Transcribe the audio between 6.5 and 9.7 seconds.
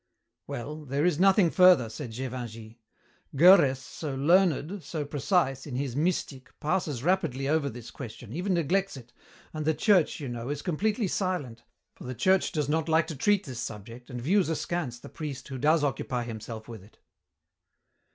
passes rapidly over this question, even neglects it, and